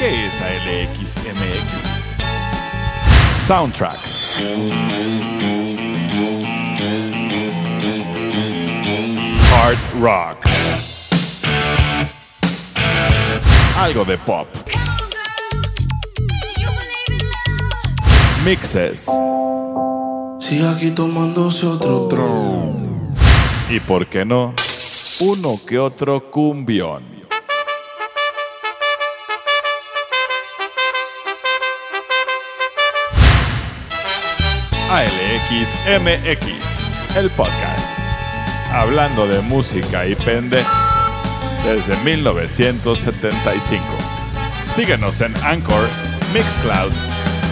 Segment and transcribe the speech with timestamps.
[0.00, 2.00] ¿Qué es ALXMX?
[3.36, 4.42] Soundtracks.
[9.52, 10.38] Hard rock.
[13.76, 14.48] Algo de pop.
[18.42, 19.06] Mixes.
[20.38, 23.14] Sigue aquí tomándose otro tron.
[23.68, 24.54] Y por qué no,
[25.20, 27.19] uno que otro cumbión.
[34.92, 36.34] ALXMX,
[37.16, 37.96] el podcast.
[38.72, 40.64] Hablando de música y pende
[41.64, 43.84] desde 1975.
[44.64, 45.88] Síguenos en Anchor,
[46.34, 46.90] Mixcloud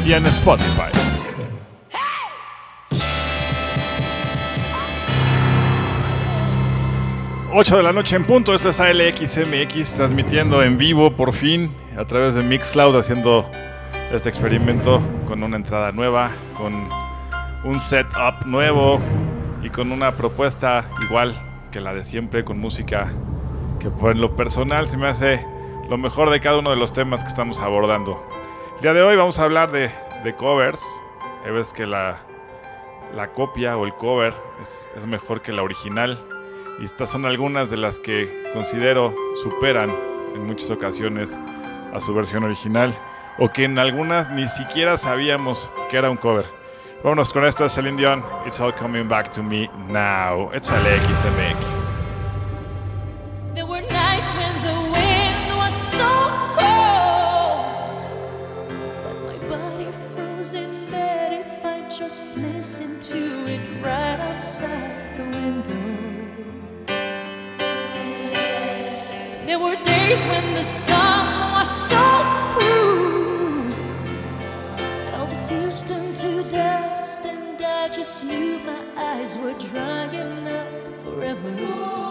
[0.04, 0.90] y en Spotify.
[7.54, 12.04] Ocho de la noche en punto, esto es ALXMX transmitiendo en vivo por fin a
[12.04, 13.48] través de Mixcloud haciendo
[14.12, 16.88] este experimento con una entrada nueva, con
[17.64, 19.00] un setup nuevo
[19.62, 21.34] y con una propuesta igual
[21.70, 23.08] que la de siempre con música
[23.80, 25.44] que por lo personal se me hace
[25.88, 28.22] lo mejor de cada uno de los temas que estamos abordando.
[28.76, 29.90] El día de hoy vamos a hablar de,
[30.36, 30.84] covers.
[31.44, 32.18] Ya ves que la,
[33.14, 36.18] la copia o el cover es mejor que la original.
[36.80, 39.90] Y estas son algunas de las que considero superan
[40.34, 41.36] en muchas ocasiones
[41.94, 42.96] a su versión original.
[43.38, 46.57] O que en algunas ni siquiera sabíamos que era un cover.
[47.02, 48.24] Vámonos con esto de Celine Dion.
[48.44, 50.50] It's all coming back to me now.
[50.52, 51.92] It's LXMX.
[53.54, 56.08] There were nights when the wind was so
[56.58, 58.02] cold,
[59.04, 65.22] but my body froze in bed if I just listened to it right outside the
[65.22, 65.74] window.
[69.46, 71.96] There were days when the sun was so
[72.58, 72.67] cruel,
[79.28, 82.07] eyes were drying up forever.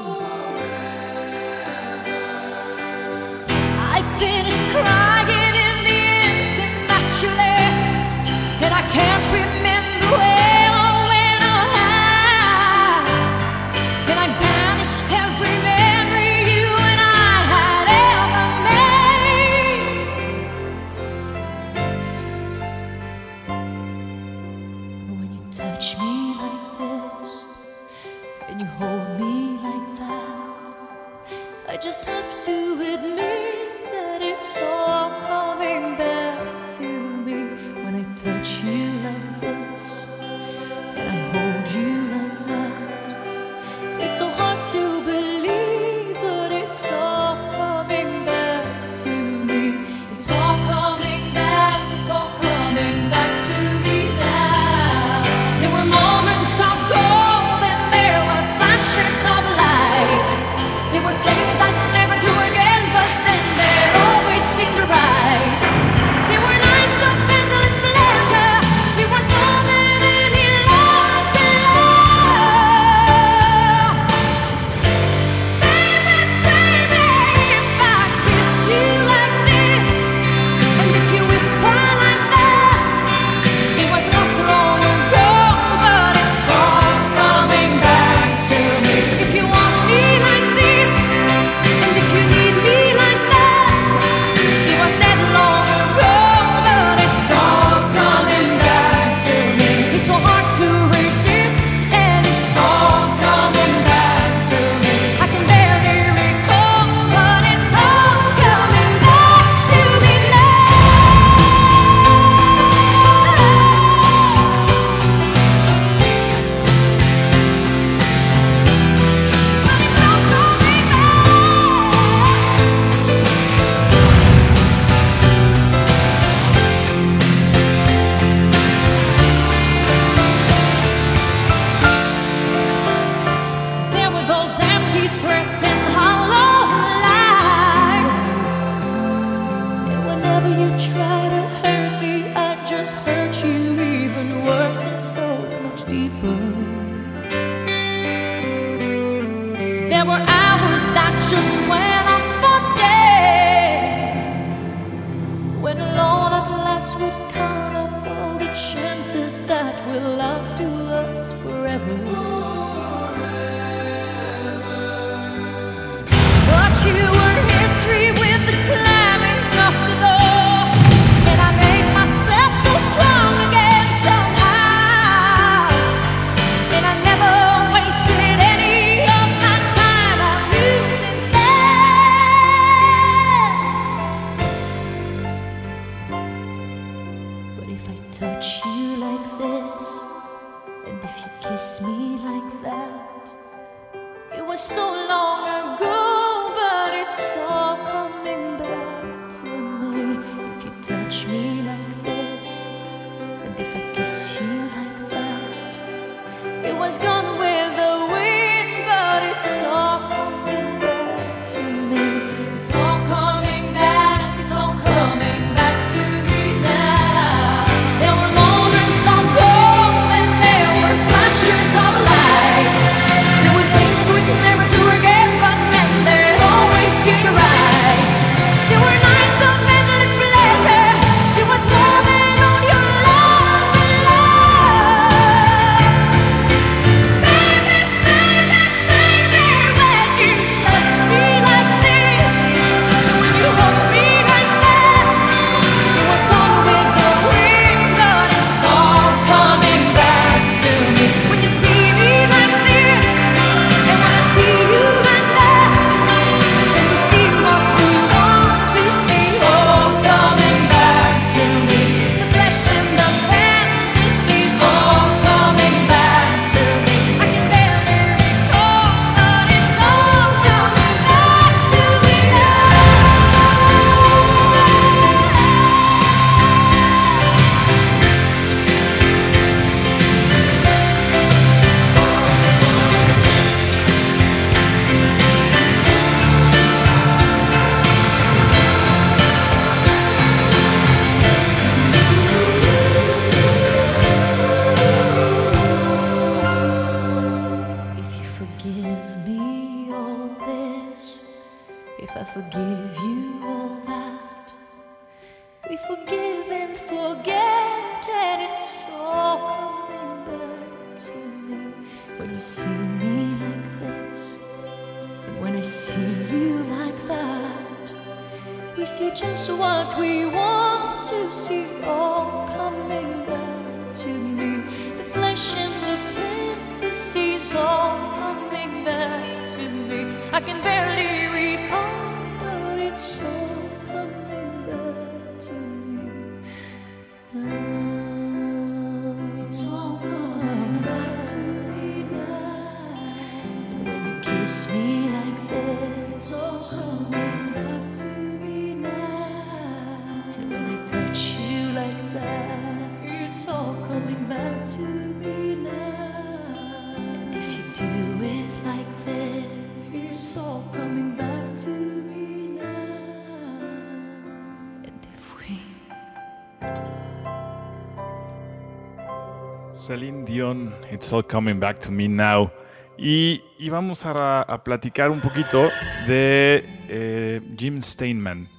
[369.88, 372.52] Celine Dion, It's All Coming Back to Me Now.
[372.98, 375.70] Y, y vamos a, a platicar un poquito
[376.08, 378.50] de eh, Jim Steinman.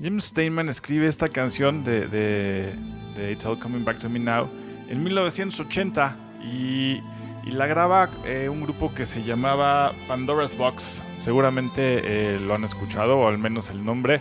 [0.00, 2.74] Jim Steinman escribe esta canción de, de-
[3.16, 4.48] de It's All Coming Back to Me Now
[4.88, 7.00] en 1980 y,
[7.44, 11.02] y la graba eh, un grupo que se llamaba Pandora's Box.
[11.16, 14.20] Seguramente eh, lo han escuchado, o al menos el nombre.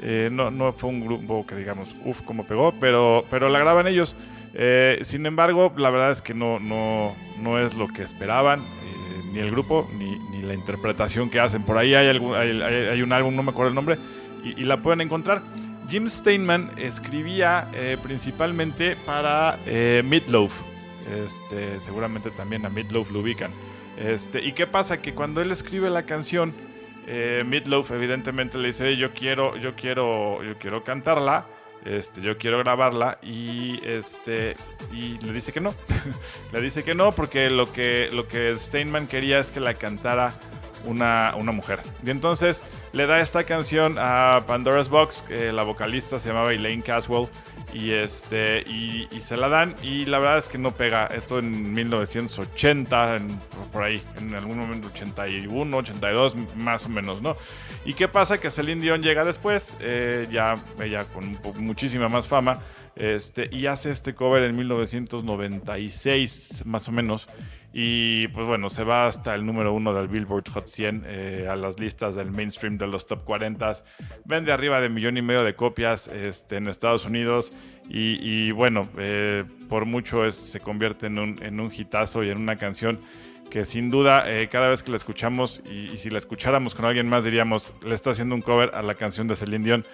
[0.00, 3.88] Eh, no, no fue un grupo que digamos, uff, como pegó, pero, pero la graban
[3.88, 4.14] ellos.
[4.54, 9.22] Eh, sin embargo, la verdad es que no, no, no es lo que esperaban, eh,
[9.32, 11.62] ni el grupo, ni, ni la interpretación que hacen.
[11.62, 13.98] Por ahí hay, algún, hay, un álbum, no me acuerdo el nombre,
[14.44, 15.42] y, la pueden encontrar.
[15.88, 20.52] Jim Steinman escribía eh, principalmente para Meatloaf.
[21.24, 23.50] Este, seguramente también a Meatloaf lo ubican.
[23.96, 25.00] Este, ¿Y qué pasa?
[25.00, 26.52] Que cuando él escribe la canción,
[27.06, 31.46] Meatloaf evidentemente le dice, "Oye, yo quiero, yo quiero, yo quiero cantarla,
[31.84, 34.56] este, yo quiero grabarla y este,
[34.92, 35.74] y le dice que no,
[36.52, 40.32] le dice que no porque lo que, lo que Steinman quería es que la cantara
[40.84, 41.80] una, una mujer.
[42.04, 47.28] Y entonces le da esta canción a Pandora's Box, la vocalista se llamaba Elaine Caswell,
[47.74, 51.06] y, este, y, se la dan, y la verdad es que no pega.
[51.06, 53.38] Esto en 1980, en-
[53.72, 57.36] por- ahí, en algún momento 81, 82, más o menos, ¿no?
[57.84, 58.38] ¿Y qué pasa?
[58.38, 62.58] Que Celine Dion llega después, eh, ya ella con muchísima más fama,
[62.96, 67.28] este, y hace este cover en 1996, más o menos.
[67.72, 71.54] Y pues bueno, se va hasta el número uno del Billboard Hot 100, eh, a
[71.54, 73.74] las listas del mainstream de los top 40.
[74.24, 77.52] Vende arriba de millón y medio de copias este, en Estados Unidos.
[77.90, 82.56] Y, bueno, eh, por mucho se convierte en un, en un hitazo y en una
[82.56, 83.00] canción
[83.50, 87.08] que sin duda eh, cada vez que la escuchamos y, si la escucháramos con alguien
[87.08, 89.84] más diríamos, le está haciendo un cover a la canción de Celine Dion.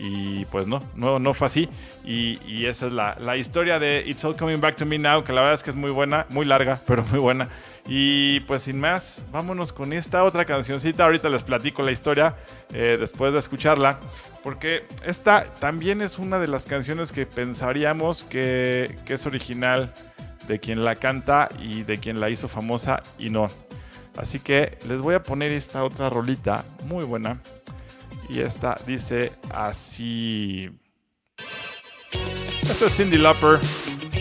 [0.00, 1.68] Y pues no, no, no fue así.
[2.02, 5.22] Y, y esa es la, la historia de It's All Coming Back to Me Now,
[5.22, 7.48] que la verdad es que es muy buena, muy larga, pero muy buena.
[7.86, 12.36] Y pues sin más, vámonos con esta otra cancioncita, ahorita les platico la historia
[12.72, 14.00] eh, después de escucharla,
[14.42, 19.92] porque esta también es una de las canciones que pensaríamos que, que es original
[20.46, 23.46] de quien la canta y de quien la hizo famosa y no.
[24.16, 27.40] Así que les voy a poner esta otra rolita muy buena.
[28.28, 30.70] Y esta dice así.
[32.62, 33.58] Esto es Cindy Lauper.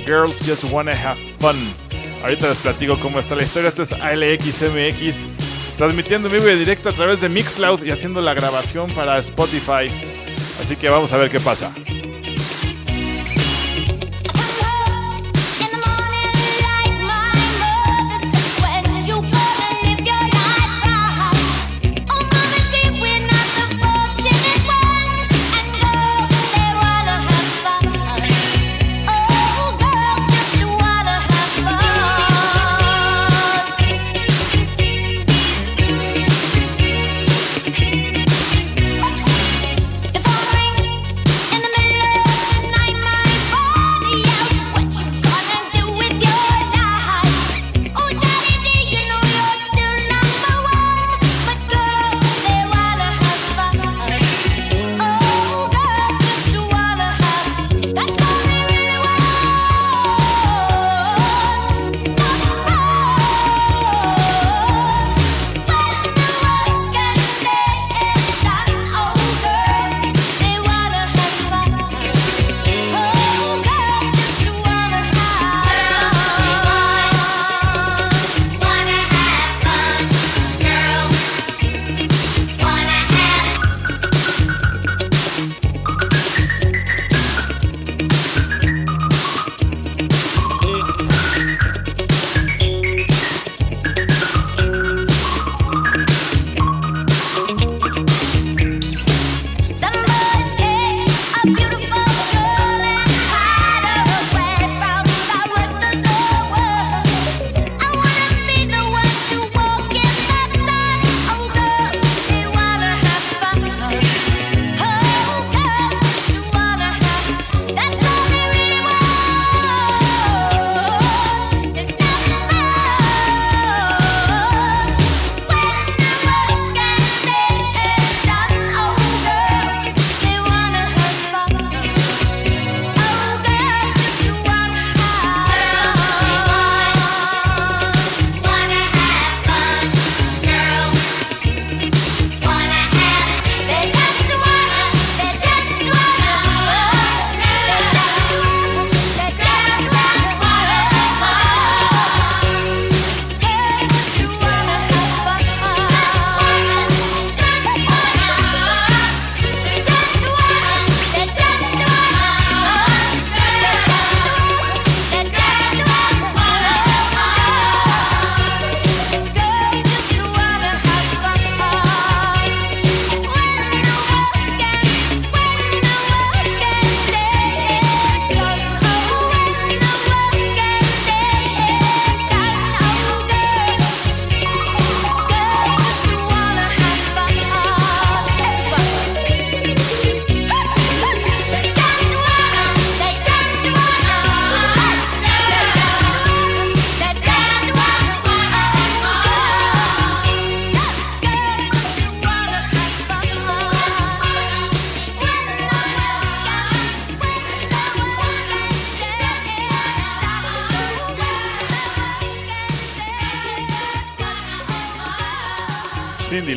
[0.06, 1.56] Girls Just Wanna Have Fun.
[2.24, 3.70] Ahorita les platico cómo está la historia.
[3.70, 5.28] Esto es ALXMX.
[5.78, 9.92] Transmitiendo en vivo y directo a través de Mixcloud y haciendo la grabación para Spotify.
[10.62, 11.74] Así que vamos a ver qué pasa.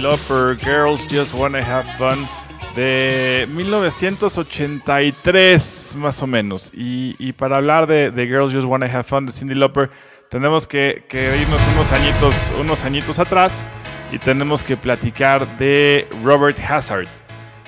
[0.04, 2.28] Lauper, Girls Just Wanna Have Fun,
[2.76, 6.70] de 1983 más o menos.
[6.74, 9.88] Y, para hablar de, Girls Just Wanna Have Fun de Cindy Lauper,
[10.28, 13.64] tenemos que, que, irnos unos añitos, unos añitos atrás
[14.12, 17.08] y tenemos que platicar de Robert Hazard.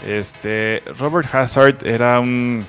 [0.07, 2.67] Este, Robert Hazard era un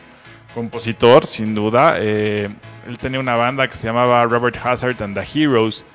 [0.56, 1.98] compositor, sin duda.
[2.00, 2.48] Eh,
[2.88, 5.86] él tenía una banda que se llamaba Robert Hazard and the Heroes.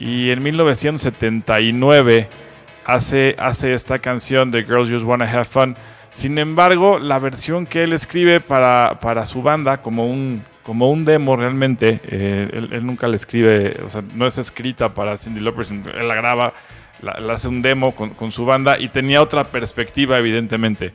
[0.00, 2.47] Y en 1979
[2.88, 5.76] hace, hace esta canción de Girls Just Wanna Have Fun.
[6.10, 11.04] Sin embargo, la versión que él escribe para, para su banda, como un, como un
[11.04, 15.66] demo realmente, eh, él, nunca la escribe, o sea, no es escrita para Cindy Lauper,
[15.70, 16.54] él la graba,
[17.02, 20.94] la, hace un demo con, con, su banda y tenía otra perspectiva, evidentemente.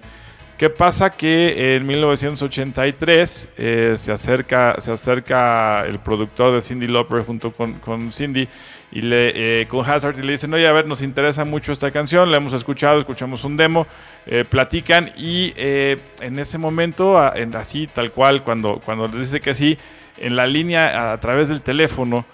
[0.63, 1.10] ¿Qué pasa?
[1.10, 7.79] Que en 1983 eh, se, acerca, se acerca el productor de Cindy Lauper junto con,
[7.79, 8.48] con Cindy
[8.89, 12.32] y eh, con Hazard y le dicen, oye, a ver, nos interesa mucho esta canción,
[12.32, 13.88] la hemos escuchado, escuchamos un demo,
[14.25, 19.55] eh, platican y en ese momento, en, así tal cual, cuando, cuando les dice que
[19.55, 19.77] sí,
[20.17, 22.25] en la línea a, través del teléfono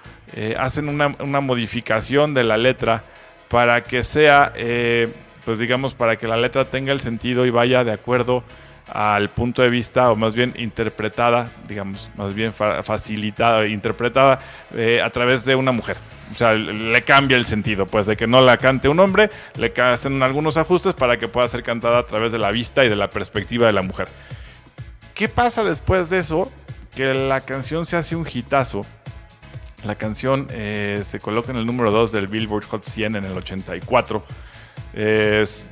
[0.56, 3.06] hacen una, una, modificación de la letra
[3.48, 4.54] para que sea,
[5.50, 8.44] pues digamos, para que la letra tenga el sentido y vaya de acuerdo
[8.86, 14.42] al punto de vista, o más bien interpretada, digamos, más bien facilitada, interpretada
[15.04, 15.98] a través de una mujer
[16.32, 19.74] o sea, le cambia el sentido, pues de que no la cante un hombre, le
[19.82, 22.96] hacen algunos ajustes para que pueda ser cantada a través de la vista y de
[22.96, 24.08] la perspectiva de la mujer.
[25.16, 26.52] ¿Qué pasa después de eso?
[26.96, 28.86] Que la canción se hace un hitazo.
[29.84, 33.36] La canción eh, se coloca en el número 2 del Billboard Hot 100 en el
[33.36, 34.24] 84.
[34.94, 35.66] Es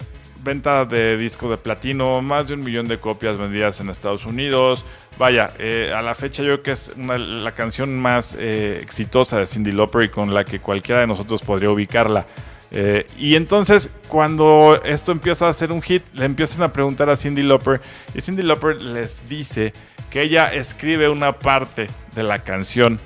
[0.44, 4.86] venta de disco de platino, más de un millón de copias vendidas en Estados Unidos.
[5.18, 9.46] Vaya, eh, a la fecha yo creo que es la canción más eh, exitosa de
[9.46, 12.26] Cindy Lauper y con la que cualquiera de nosotros podría ubicarla.
[12.72, 17.16] Eh, y entonces cuando esto empieza a ser un hit, le empiezan a preguntar a
[17.16, 17.82] Cindy Lauper
[18.14, 19.72] y Cindy Lauper les dice
[20.10, 23.00] que ella escribe una parte de la canción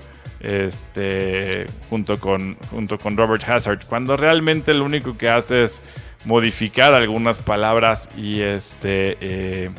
[0.43, 5.81] este, junto, con, junto con Robert Hazard, cuando realmente lo único que hace es
[6.25, 9.69] modificar algunas palabras y este eh,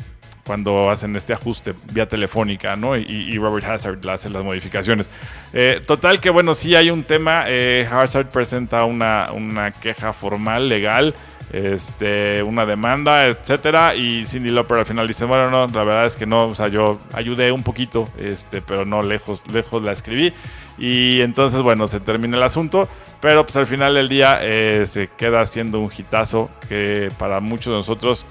[0.45, 2.97] cuando hacen este ajuste vía telefónica, ¿no?
[2.97, 5.09] Y, Robert Hazard hace las modificaciones.
[5.53, 7.45] Eh, total que bueno, sí hay un tema.
[7.47, 11.15] Eh, Hazard presenta una, una queja formal, legal,
[11.53, 13.95] este, una demanda, etcétera.
[13.95, 16.67] Y Cindy Lauper al final dice, bueno, no, la verdad es que no, o sea,
[16.67, 20.33] yo ayudé un poquito, este, pero no lejos, lejos la escribí.
[20.77, 22.89] Y entonces, bueno, se termina el asunto.
[23.21, 27.67] Pero pues al final del día eh, se queda siendo un hitazo que para muchos
[27.67, 28.25] de nosotros,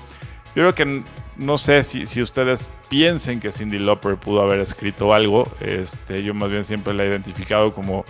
[0.55, 1.03] yo creo que
[1.37, 5.49] no sé si, si ustedes piensen que Cindy Lauper pudo haber escrito algo.
[5.61, 8.05] Este, yo más bien siempre la he identificado como,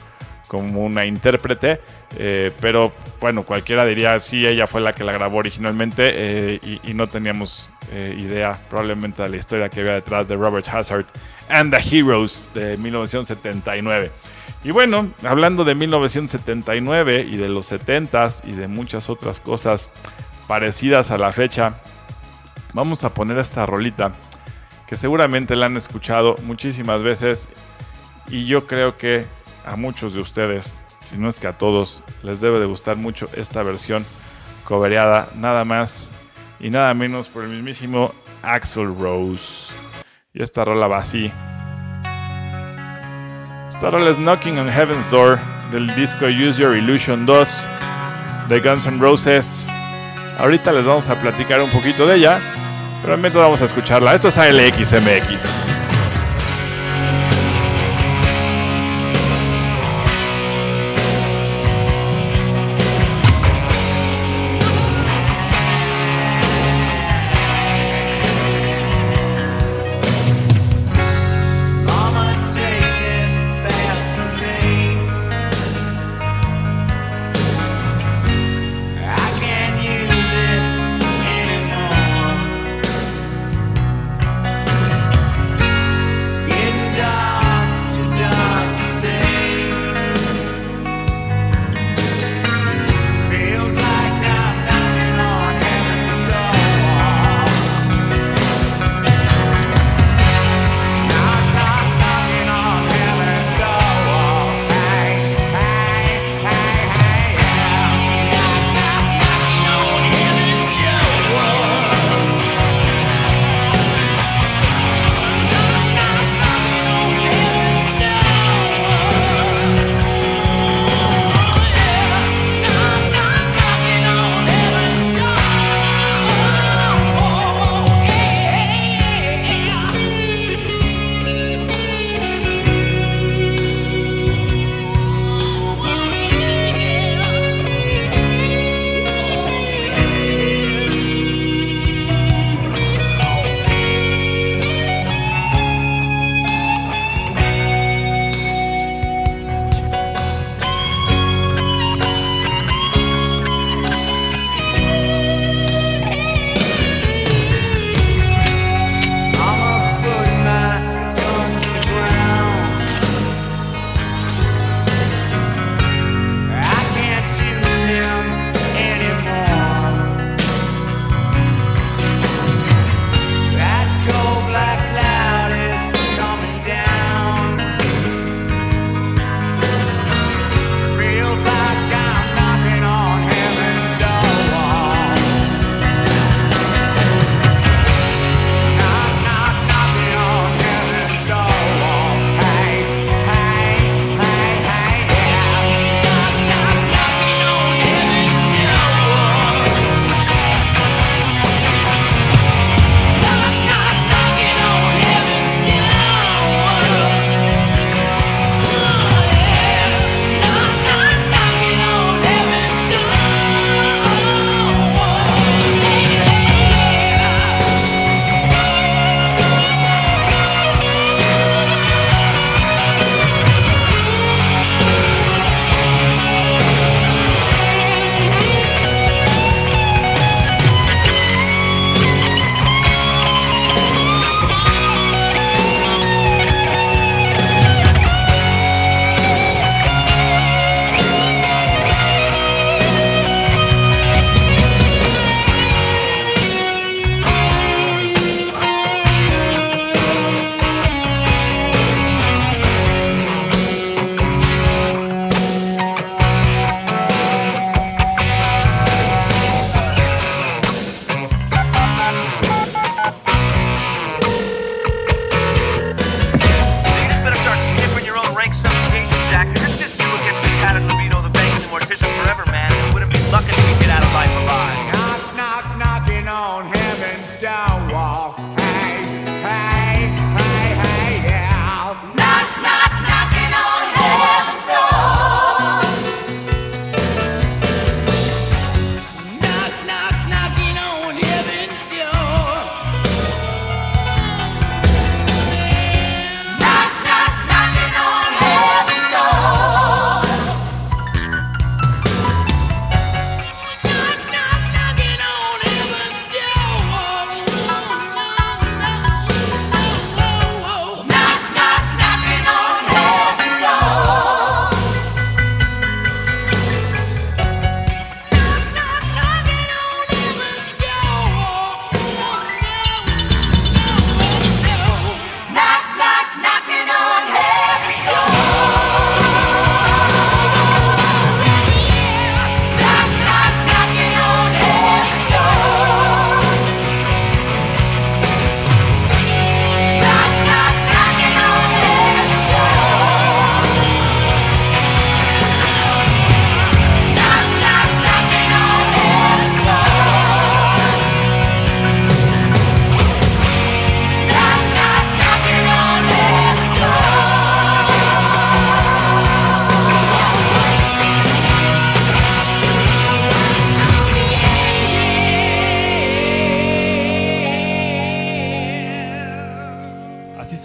[0.53, 1.81] como una intérprete.
[2.19, 6.91] Eh, pero bueno, cualquiera diría, sí, ella fue la que la grabó originalmente eh, y,
[6.91, 7.71] y, no teníamos
[8.17, 11.05] idea probablemente de la historia que había detrás de Robert Hazard
[11.51, 14.11] and the Heroes de 1979.
[14.65, 19.91] Y bueno, hablando de 1979 y de los 70s y de muchas otras cosas
[20.47, 21.75] parecidas a la fecha,
[22.73, 24.13] vamos a poner esta rolita
[24.87, 27.49] que seguramente la han escuchado muchísimas veces
[28.29, 29.27] y yo creo que
[29.65, 33.29] a muchos de ustedes, si no es que a todos, les debe de gustar mucho
[33.37, 34.05] esta versión
[34.65, 36.09] cobereada nada más
[36.61, 39.73] y nada menos por el mismísimo Axel Rose.
[40.35, 41.31] Y esta rola va así.
[43.69, 47.69] Esta rola es Knocking on Heaven's Door del disco Use Your Illusion 2
[48.49, 49.69] de Guns N' Roses.
[50.39, 52.41] Ahorita les vamos a platicar un poquito de ella,
[53.03, 54.15] pero mientras vamos a escucharla.
[54.15, 55.72] Esto es ALXMX.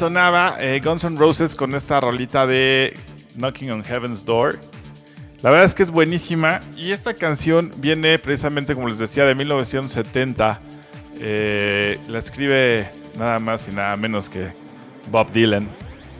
[0.07, 2.93] Sonaba eh, Guns N' Roses con esta rolita de
[3.35, 4.57] Knocking on Heaven's Door.
[5.41, 9.35] La verdad es que es buenísima y esta canción viene precisamente, como les decía, de
[9.35, 10.61] 1970.
[11.19, 12.89] Eh, la escribe
[13.19, 14.47] nada más y nada menos que
[15.11, 15.67] Bob Dylan.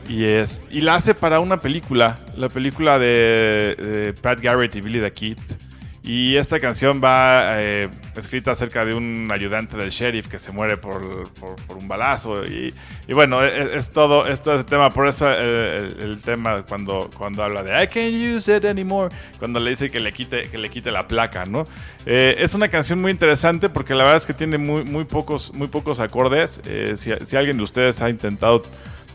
[0.06, 4.82] Y, es, y la hace para una película, la película de, de Pat Garrett y
[4.82, 5.38] Billy the Kid.
[6.04, 10.76] Y esta canción va eh, escrita acerca de un ayudante del sheriff que se muere
[10.78, 12.44] por, por- un balazo.
[12.46, 12.72] Y,
[13.12, 14.90] bueno, es, es todo, es todo ese tema.
[14.90, 19.60] Por eso eh, el, tema cuando, cuando habla de I can't use it anymore, cuando
[19.60, 21.66] le dice que le quite, que le quite la placa, ¿no?
[22.06, 25.52] Eh, es una canción muy interesante porque la verdad es que tiene muy, muy, pocos,
[25.54, 26.60] muy pocos acordes.
[26.96, 28.62] Si, si alguien de ustedes ha intentado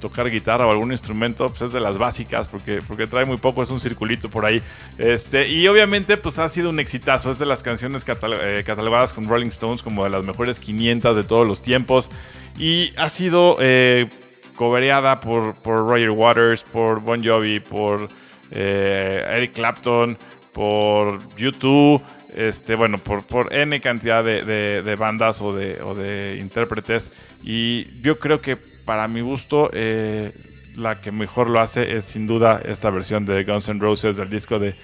[0.04, 3.64] tocar guitarra o algún instrumento, pues es de las básicas, porque, porque trae muy poco,
[3.64, 4.62] es un circulito por ahí.
[4.98, 7.32] Este, y obviamente, pues ha sido un exitazo.
[7.32, 11.24] Es de las canciones eh, catalogadas con Rolling Stones como de las mejores 500 de
[11.24, 12.12] todos los tiempos.
[12.60, 14.10] Y ha sido eh,
[14.56, 18.10] cobereada por, por Roger Waters, por Bon Jovi, por
[18.52, 20.18] eh, Eric Clapton,
[20.52, 22.02] por YouTube.
[22.36, 27.12] Este, bueno, por, por N cantidad de, de- de bandas o de, o de intérpretes.
[27.44, 30.34] Y yo creo que para mi gusto, eh,
[30.76, 34.30] la que mejor lo hace es sin duda esta versión de Guns N' Roses del
[34.30, 34.76] disco de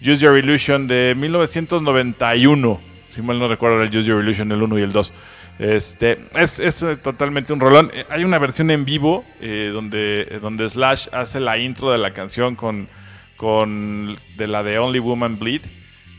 [0.00, 2.80] Use Your Illusion de 1991.
[3.08, 5.12] Si mal no recuerdo, el Use Your Illusion, el 1 y el 2.
[5.58, 7.90] Este, es, es, eh, totalmente un rolón.
[7.94, 12.12] Eh, Hay una versión en vivo eh, donde, donde Slash hace la intro de la
[12.12, 12.88] canción con,
[13.36, 15.62] con de la de Only Woman Bleed.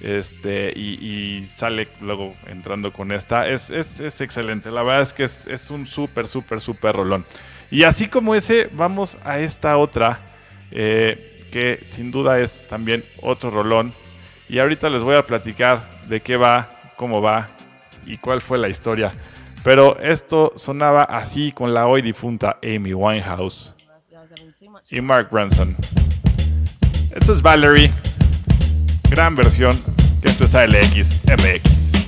[0.02, 3.48] Este, y, y sale luego entrando con esta.
[3.48, 4.72] Es, es, es excelente.
[4.72, 7.26] La verdad es que es, es un súper, súper, súper rolón.
[7.72, 10.20] Y así como ese, vamos a esta otra.
[10.72, 13.94] eh, que sin duda es también otro rolón.
[14.50, 17.50] Y ahorita les voy a platicar de qué va, cómo va
[18.06, 19.12] y cuál fue la historia.
[19.64, 23.76] Pero esto sonaba así con la hoy difunta Amy Winehouse
[24.90, 25.76] y Mark Branson.
[27.12, 27.94] Esto es Valerie,
[29.10, 29.72] gran versión,
[30.22, 32.07] que esto es ALX MX.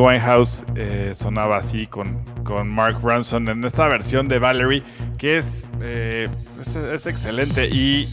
[0.00, 4.82] Winehouse eh, sonaba así con, con Mark Ronson en esta versión de Valerie,
[5.18, 6.28] que es, eh,
[6.60, 7.68] es, es excelente.
[7.68, 8.08] Y,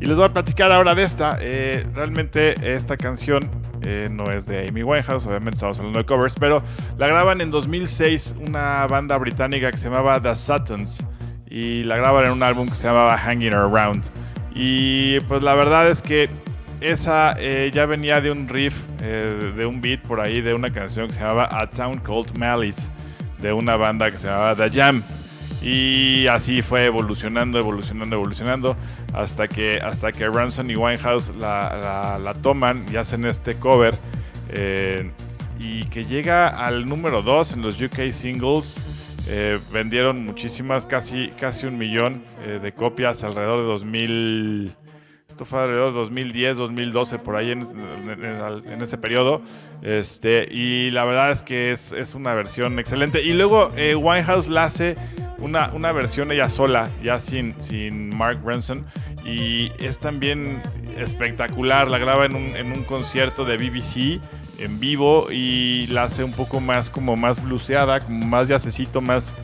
[0.00, 1.38] y les voy a platicar ahora de esta.
[1.40, 3.50] Eh, realmente esta canción
[4.10, 6.60] no es de Amy Winehouse, obviamente estamos hablando de covers, pero
[6.98, 11.04] la graban en 2006 una banda británica que se llamaba The Suttons
[11.48, 14.02] y la graban en un álbum que se llamaba Hanging Around.
[14.56, 16.28] Y pues la verdad es que
[16.80, 20.70] esa eh, ya venía de un riff, eh, de un beat por ahí, de una
[20.72, 22.90] canción que se llamaba A Town Called Malice,
[23.40, 25.02] de una banda que se llamaba The Jam.
[25.62, 28.76] Y así fue evolucionando, evolucionando, evolucionando,
[29.14, 33.94] hasta que, hasta que Ransom y Winehouse la, la- toman y hacen este cover.
[34.50, 35.10] eh,
[35.58, 38.78] y que llega al número 2 en los UK singles.
[39.72, 42.22] Vendieron muchísimas, casi, casi un millón
[42.62, 44.76] de copias alrededor de 2000.
[45.28, 47.62] Esto fue alrededor de 2010, 2012, por ahí en,
[48.80, 49.42] ese periodo.
[49.82, 53.22] Este, y la verdad es que es, una versión excelente.
[53.22, 54.96] Y luego eh, Winehouse la hace
[55.38, 58.86] una, una versión ella sola, ya sin, sin Mark Ranson.
[59.24, 60.62] Y es también
[60.96, 61.88] espectacular.
[61.88, 64.20] La graba en un, en un concierto de BBC
[64.58, 69.34] en vivo y la hace un poco más como más bluseada, como más jazzecito, más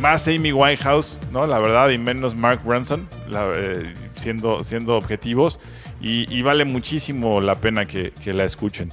[0.00, 1.46] más Amy Winehouse, ¿no?
[1.46, 5.58] La verdad, y menos Mark Ronson, la- eh, siendo, siendo objetivos.
[6.00, 8.92] Y, vale muchísimo la pena que, que la escuchen.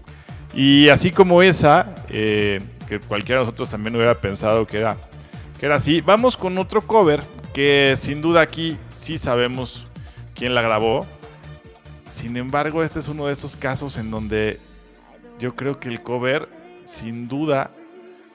[0.53, 4.97] Y así como esa, eh, que cualquiera de nosotros también hubiera pensado que era,
[5.59, 7.21] que era así, vamos con otro cover
[7.53, 9.87] que sin duda aquí sí sabemos
[10.35, 11.05] quién la grabó.
[12.09, 14.59] Sin embargo, este es uno de esos casos en donde
[15.39, 16.49] yo creo que el cover
[16.85, 17.71] sin duda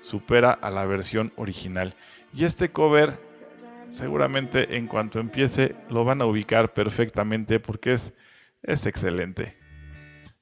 [0.01, 1.95] supera a la versión original.
[2.33, 3.19] Y este cover,
[3.89, 8.15] seguramente en cuanto empiece, lo van a ubicar perfectamente porque es,
[8.63, 9.57] es excelente.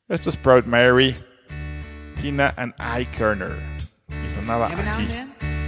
[0.08, 1.16] Esto es Proud Mary,
[2.20, 3.56] Tina and Ike Turner.
[4.24, 5.06] Y sonaba así.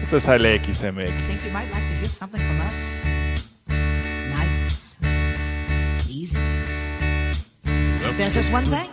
[0.03, 1.51] Esto es LXMX.
[3.69, 4.97] Nice,
[6.09, 6.39] easy.
[7.65, 8.91] But there's just one thing.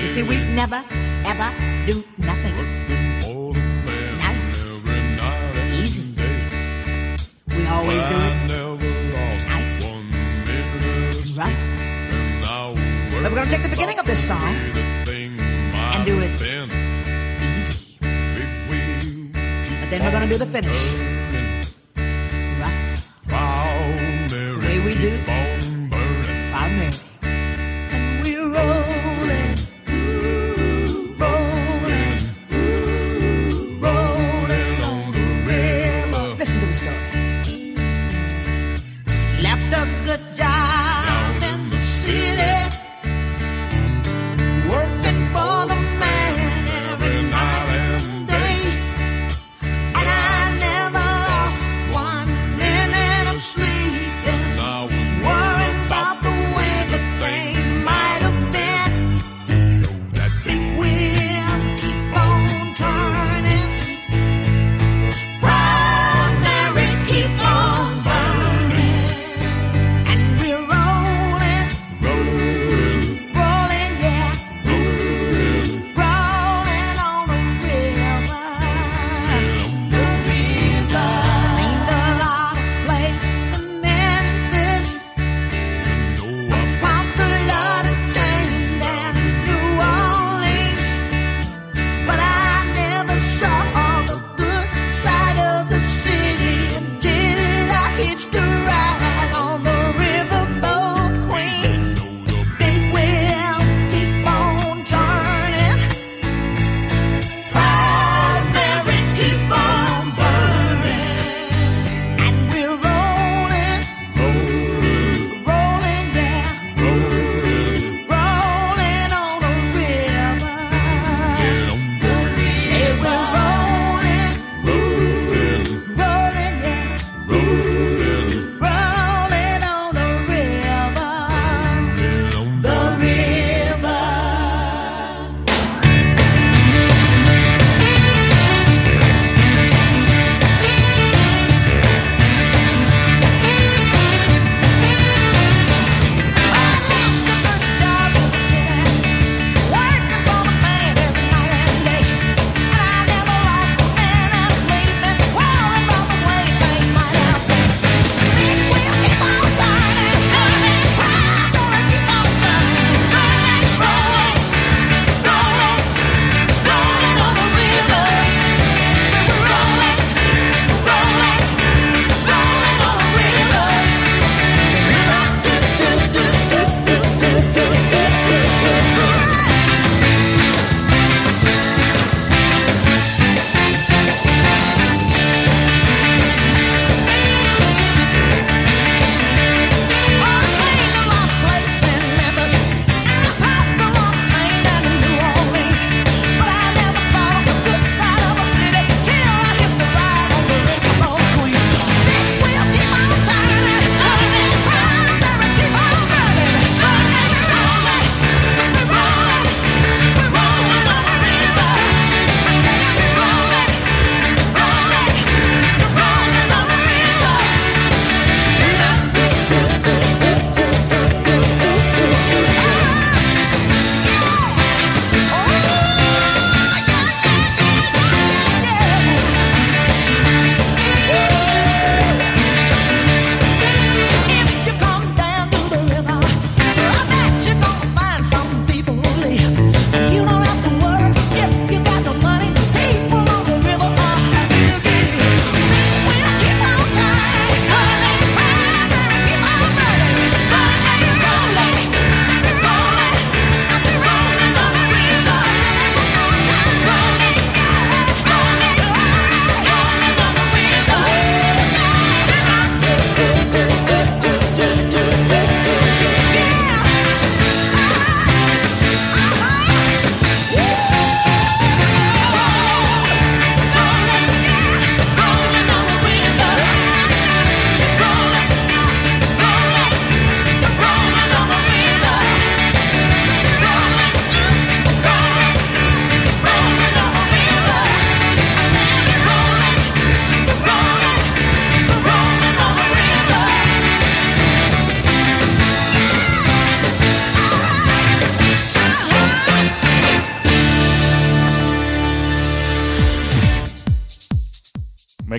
[0.00, 0.82] You see, we never,
[1.24, 1.52] ever
[1.86, 2.75] do nothing
[7.56, 8.34] We always do it
[9.46, 9.82] nice,
[11.36, 11.62] rough.
[13.22, 16.40] But we're gonna take the beginning of this song and do it
[17.40, 17.98] easy.
[19.80, 20.94] But then we're gonna do the finish.
[22.60, 22.84] Rough.
[24.32, 25.45] It's the way we do.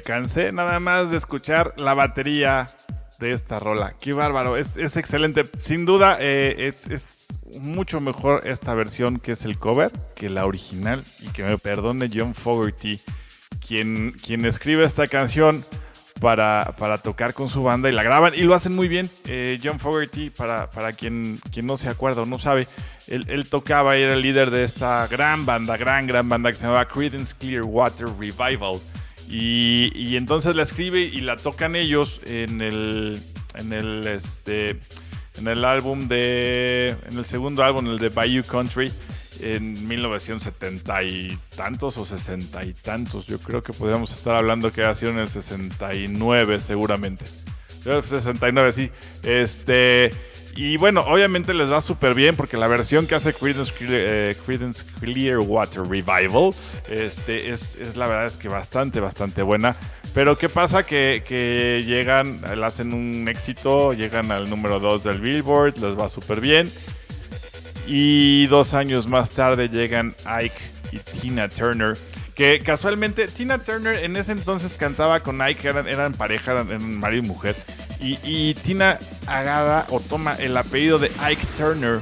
[0.08, 2.66] Cansé nada más de escuchar la batería
[3.20, 3.93] de esta rola.
[3.99, 5.45] Qué bárbaro, es, es excelente.
[5.64, 7.28] Sin duda, eh, es,
[7.60, 11.03] mucho mejor esta versión que es el cover que la original.
[11.20, 13.01] Y que me perdone John Fogerty,
[13.68, 15.66] quien, quien escribe esta canción
[16.22, 19.10] para, para tocar con su banda y la graban y lo hacen muy bien.
[19.26, 22.70] Eh, John Fogerty, para, para quien, quien no se acuerda o no sabe,
[23.08, 26.64] él, él tocaba era el líder de esta gran banda, gran, gran banda que se
[26.64, 28.80] llamaba Creedence Clearwater Revival.
[29.30, 33.21] Y, entonces la escribe y la tocan ellos en el,
[33.55, 34.80] en el, este,
[35.38, 38.91] en el álbum de, en el segundo álbum, el de Bayou Country,
[39.41, 43.28] en 1970 y tantos o 60 y tantos.
[43.28, 47.25] Yo creo que podríamos estar hablando que ha sido en el 69 seguramente.
[47.84, 48.91] 69, sí.
[49.23, 50.11] Este,
[50.58, 54.36] y bueno, obviamente les va súper bien porque la versión que hace Creedence, eh,
[54.99, 56.49] Clearwater Revival
[56.89, 59.76] este, es, la verdad es que bastante, bastante buena.
[60.16, 60.82] Pero ¿qué pasa?
[60.82, 66.10] Que, que llegan, le hacen un éxito, llegan al número 2 del Billboard, les va
[66.10, 66.72] súper bien.
[67.86, 70.60] Y dos años más tarde llegan Ike
[70.91, 71.95] y Tina Turner.
[72.34, 77.24] Que casualmente Tina Turner en ese entonces cantaba con Ike, eran, eran pareja, eran marido
[77.24, 77.55] y mujer.
[78.02, 82.00] Y, y, Tina agarra o toma el apellido de Ike Turner.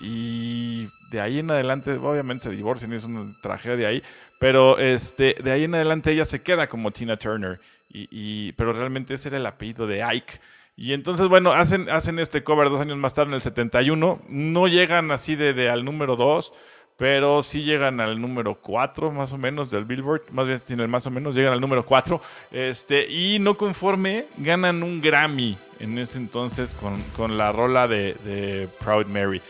[0.00, 4.02] Y de ahí en adelante, obviamente se divorcian, es una tragedia ahí.
[4.38, 7.60] Pero este, de ahí en adelante ella se queda como Tina Turner.
[7.90, 10.40] Y, y, pero realmente ese era el apellido de Ike.
[10.76, 14.22] Y entonces, bueno, hacen, hacen este cover dos años más tarde, en el 71.
[14.28, 16.52] No llegan así de, de al número 2,
[16.98, 20.32] pero sí llegan al número 4, más o menos, del Billboard.
[20.32, 22.20] Más bien, sin el más o menos, llegan al número 4.
[22.50, 28.68] Este, y no conforme, ganan un Grammy en ese entonces con, con la rola de,
[28.80, 29.40] Proud Mary.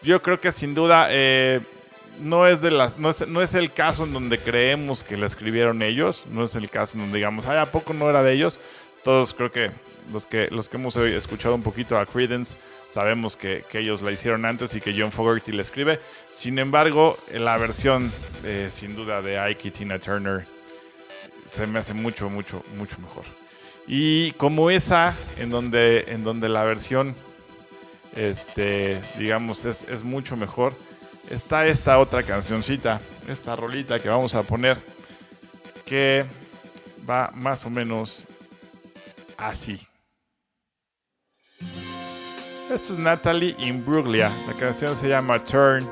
[0.00, 1.60] Yo creo que sin duda eh,
[2.20, 5.26] no, es de las, no, es, no es el caso en donde creemos que la
[5.26, 6.24] escribieron ellos.
[6.30, 8.60] No es el caso en donde digamos, ay, ¿a poco no era de ellos?
[9.02, 9.72] Todos creo que
[10.12, 12.56] los que, los que hemos escuchado un poquito a Credence
[12.96, 16.00] sabemos que, ellos la hicieron antes y que John Fogerty la escribe.
[16.30, 18.10] Sin embargo, la versión,
[18.42, 20.46] eh, sin duda, de Ike y Tina Turner
[21.46, 23.24] se me hace mucho, mucho, mucho mejor.
[23.86, 27.14] Y como esa, en donde, en donde la versión,
[28.14, 30.72] este, digamos, es, es mucho mejor,
[31.28, 34.78] está esta otra cancioncita, esta rolita que vamos a poner,
[35.84, 36.24] que
[37.08, 38.24] va más o menos
[39.36, 39.86] así.
[42.68, 44.28] Esto es Natalie Imbruglia.
[44.48, 45.88] La canción se llama Turn.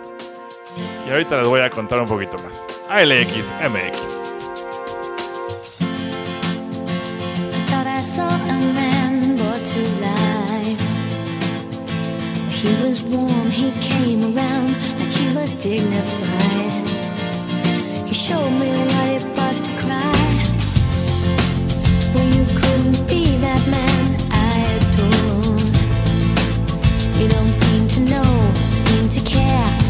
[1.07, 2.67] Y ahorita les voy a contar un poquito más.
[2.89, 4.25] ALX MX.
[12.65, 14.69] He was warm, he came around
[14.99, 16.89] like he was dignified.
[18.09, 20.15] He showed me what it was to cry.
[22.15, 23.94] Well, you couldn't be that man
[27.29, 29.84] Don't seem to know, seem to care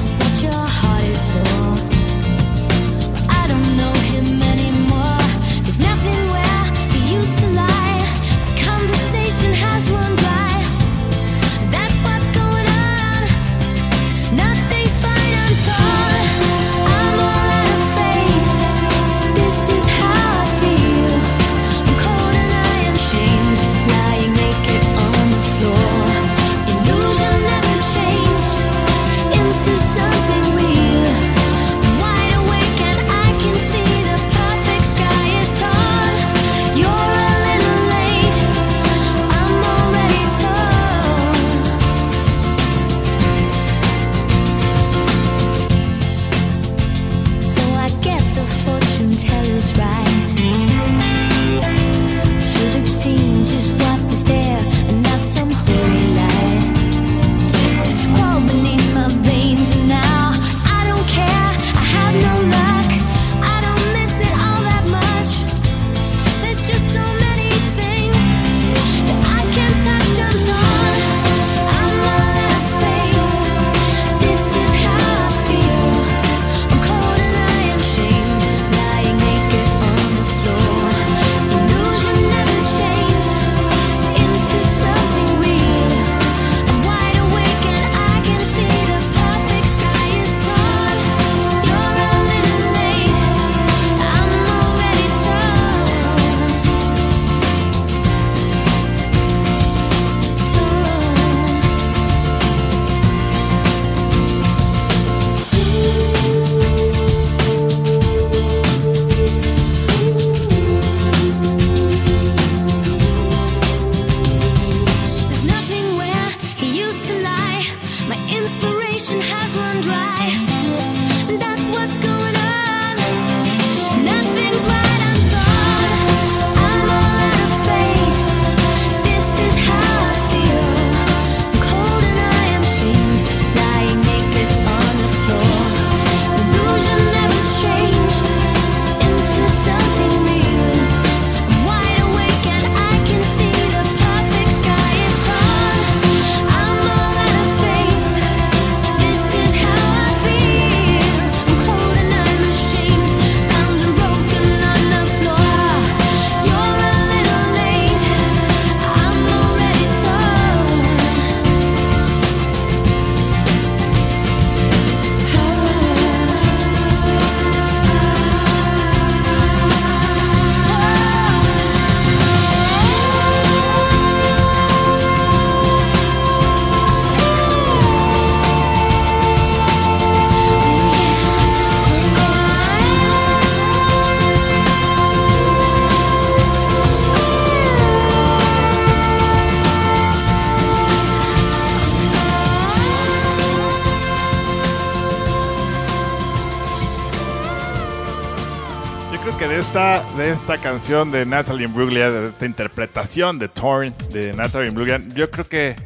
[200.65, 205.77] canción de Natalie Imbruglia, esta interpretación de Torn de Natalie Imbruglia, yo creo que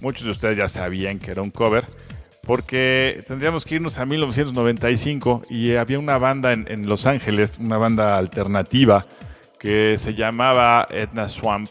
[0.00, 1.84] muchos de ustedes ya sabían que era un cover,
[2.46, 7.76] porque tendríamos que irnos a 1995 y había una banda en, en Los Ángeles, una
[7.76, 9.04] banda alternativa
[9.58, 11.70] que se llamaba Edna Swamp.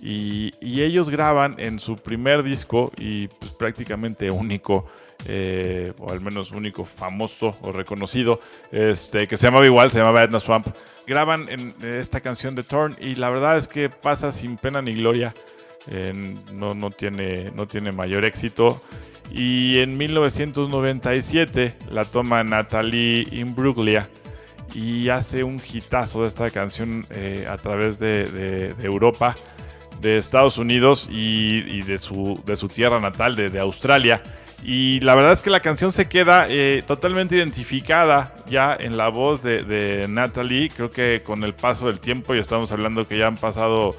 [0.00, 4.86] Y, y ellos graban en su primer disco y pues prácticamente único,
[5.26, 8.40] eh, o al menos único famoso o reconocido,
[8.72, 10.66] este, que se llamaba igual, se llamaba Edna Swamp.
[11.06, 14.92] Graban en esta canción de Torn y la verdad es que pasa sin pena ni
[14.94, 15.34] gloria.
[15.86, 18.80] En- no, no, tiene, no tiene mayor éxito.
[19.30, 24.08] Y en 1997 la toma Natalie Imbruglia
[24.74, 29.36] y hace un hitazo de esta canción eh, a través de, de- de Europa,
[30.00, 34.22] de Estados Unidos y, y de, su, de su tierra natal, de Australia.
[34.66, 39.08] Y la verdad es que la canción se queda eh, totalmente identificada ya en la
[39.08, 40.70] voz de, Natalie.
[40.70, 43.94] Creo que con el paso del tiempo, y estamos hablando que ya han pasado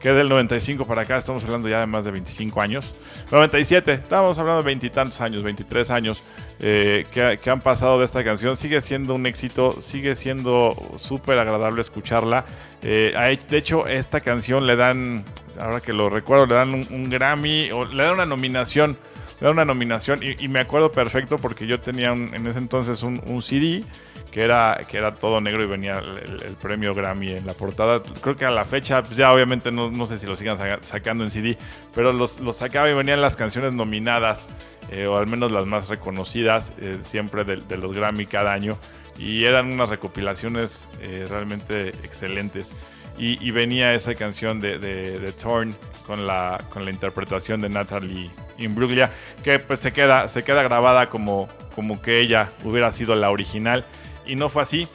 [0.00, 2.92] que del 95 para acá estamos hablando ya de más de 25 años.
[3.30, 6.24] 97, estamos hablando de veintitantos años, 23 años
[6.58, 8.56] eh, que, que han pasado de esta canción.
[8.56, 12.46] Sigue siendo un éxito, sigue siendo súper agradable escucharla.
[12.82, 15.24] Eh, de hecho, esta canción le dan,
[15.60, 18.96] ahora que lo recuerdo, le dan un, un Grammy, o le dan una nominación.
[19.40, 23.42] Dan una nominación y, me acuerdo perfecto porque yo tenía en ese entonces un, un
[23.42, 23.84] CD
[24.30, 28.02] que era, que era todo negro y venía el, premio Grammy en la portada.
[28.20, 30.82] Creo que a la fecha, pues ya obviamente no, no sé si lo sigan saca-
[30.82, 31.58] sacando en CD,
[31.94, 34.46] pero los, los sacaba y venían las canciones nominadas,
[34.90, 38.78] eh, o al menos las más reconocidas, eh, siempre de, de los Grammy cada año.
[39.18, 42.72] Y eran unas recopilaciones eh, realmente excelentes.
[43.20, 47.68] Y, y venía esa canción de, de, de Torn con la, con la interpretación de
[47.68, 49.12] Natalie Imbruglia,
[49.44, 53.84] que pues se queda, se queda grabada como, como que ella hubiera sido la original.
[54.24, 54.88] Y no fue así.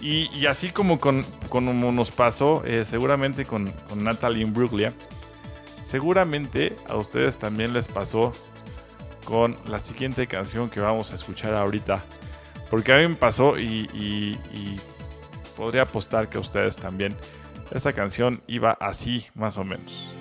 [0.00, 4.92] Y, y así como, con, como nos pasó eh, seguramente con, con Natalie Imbruglia,
[5.82, 8.32] seguramente a ustedes también les pasó
[9.24, 12.02] con la siguiente canción que vamos a escuchar ahorita.
[12.70, 14.80] Porque a mí me pasó y, y- y
[15.56, 17.16] podría apostar que a ustedes también.
[17.74, 20.14] Esta canción iba así, más o menos.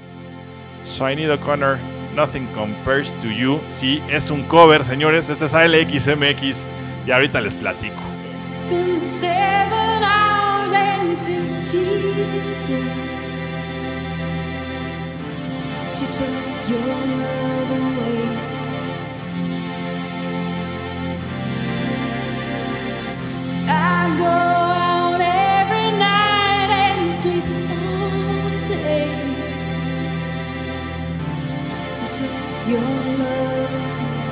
[0.86, 1.78] Sinead O'Connor,
[2.16, 3.60] Nothing Compares to You.
[3.68, 5.28] Sí, es un cover, señores.
[5.30, 6.66] Este es ALXMX
[7.06, 8.02] y ahorita les platico.
[8.39, 13.47] It's been seven hours and fifteen days
[15.43, 18.38] since you took your love away.
[23.68, 24.70] I go
[31.49, 32.36] since you took
[32.67, 32.82] your
[33.19, 34.32] love away.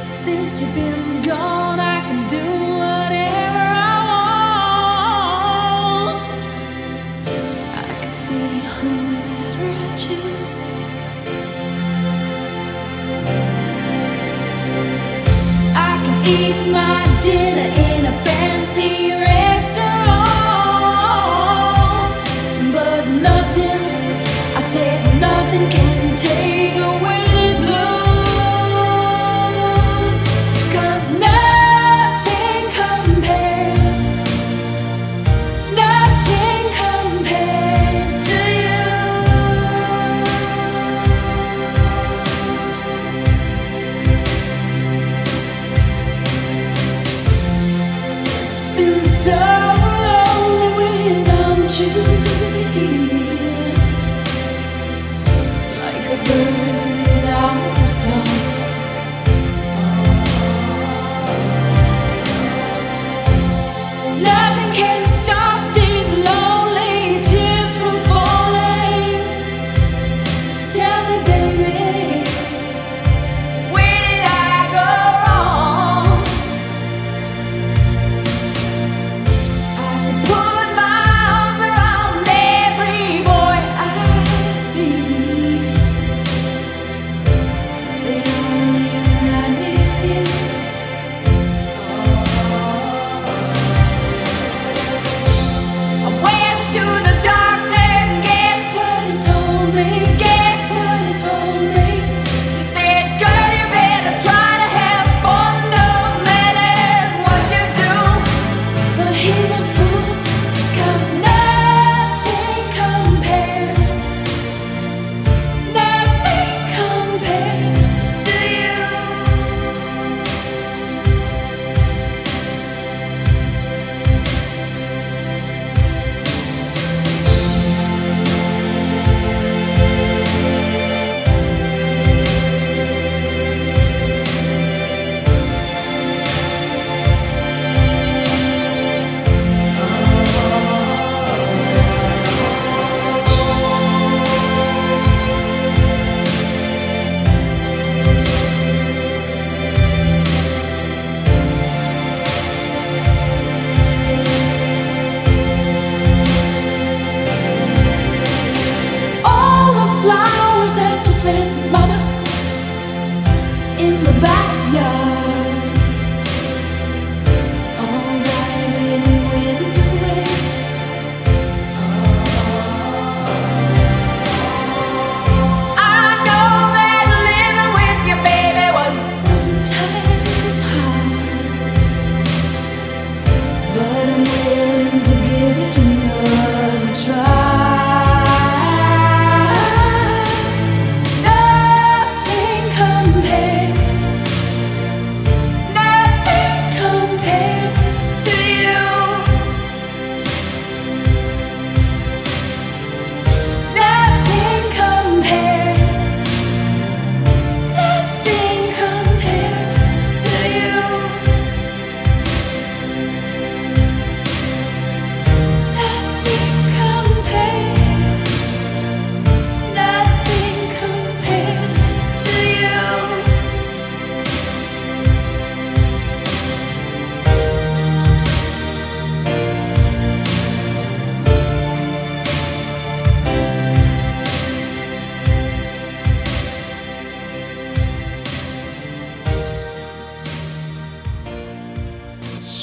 [0.00, 1.97] Since you've been gone, I
[23.22, 23.82] nothing,
[24.56, 26.47] I said nothing can take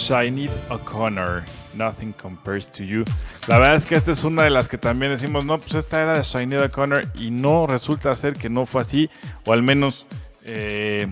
[0.06, 1.44] Sinead O'Connor,
[1.74, 3.04] Nothing Compares to You.
[3.48, 6.00] La verdad es que esta es una de las que también decimos, no, pues esta
[6.00, 9.10] era de Sinead O'Connor y no resulta ser que no fue así,
[9.46, 10.06] o al menos
[10.44, 11.08] eh,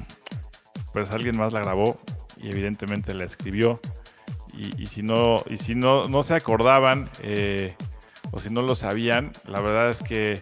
[0.94, 2.00] pues alguien más la grabó
[2.42, 3.80] y evidentemente la escribió.
[4.56, 7.76] Y, y si no, y si no, no se acordaban eh,
[8.30, 10.40] o si no lo sabían, la verdad es que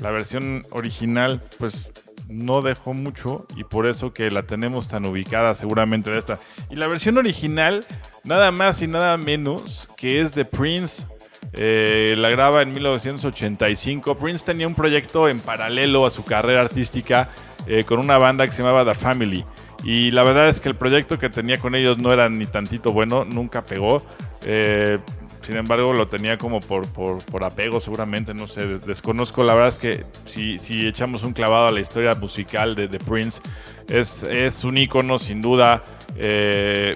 [0.00, 1.92] la versión original pues
[2.28, 6.38] no dejó mucho y por eso que la tenemos tan ubicada seguramente esta.
[6.70, 7.84] Y la versión original,
[8.24, 11.06] nada más y nada menos que es de Prince.
[11.54, 14.16] eh, la graba en 1985.
[14.16, 17.28] Prince tenía un proyecto en paralelo a su carrera artística
[17.66, 19.44] eh, con una banda que se llamaba The Family.
[19.84, 22.92] Y la verdad es que el proyecto que tenía con ellos no era ni tantito
[22.92, 24.02] bueno, nunca pegó.
[24.44, 24.98] Eh,
[25.42, 29.42] sin embargo, lo tenía como por, por, por apego, seguramente, no sé, desconozco.
[29.44, 32.98] La verdad es que si, si echamos un clavado a la historia musical de, de
[32.98, 33.40] Prince,
[33.88, 35.82] es, es un ícono sin duda,
[36.16, 36.94] eh,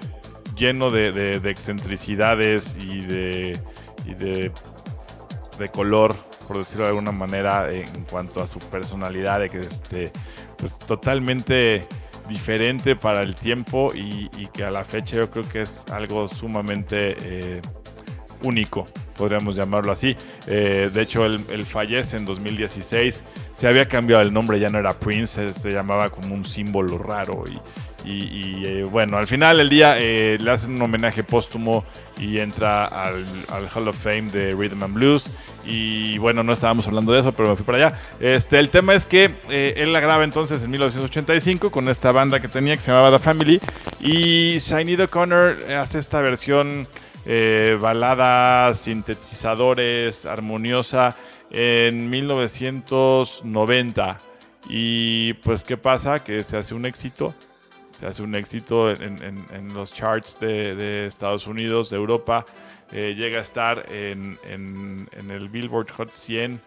[0.55, 3.59] lleno de, de- de excentricidades y de,
[4.05, 4.51] y de,
[5.59, 6.15] de color,
[6.47, 10.11] por decirlo de alguna manera, en cuanto a su personalidad, de que este,
[10.57, 11.87] pues totalmente
[12.29, 16.27] diferente para el tiempo y, y que a la fecha yo creo que es algo
[16.27, 17.61] sumamente eh,
[18.41, 20.15] único, podríamos llamarlo así.
[20.45, 23.23] Eh, de hecho, él, fallece en 2016.
[23.55, 27.43] Se había cambiado el nombre, ya no era Prince, se llamaba como un símbolo raro.
[28.05, 31.83] Y, eh, bueno, al final del día eh, le hacen un homenaje póstumo
[32.17, 35.29] y entra al, al Hall of Fame de Rhythm and Blues.
[35.65, 37.99] Y bueno, no estábamos hablando de eso, pero me fui para allá.
[38.21, 42.47] Este, el tema es que él la graba entonces en 1985 con esta banda que
[42.47, 43.59] tenía que se llamaba The Family.
[43.99, 46.87] Y Sinead O'Connor hace esta versión
[47.29, 51.17] eh, balada, sintetizadores, armoniosa
[51.51, 54.17] en 1990.
[54.69, 56.23] Y pues, ¿qué pasa?
[56.23, 57.35] Que se hace un éxito.
[57.93, 62.45] Se hace un éxito en, los charts de, de Estados Unidos, de Europa.
[62.93, 64.39] Eh, llega a estar en,
[65.29, 66.61] el Billboard Hot 100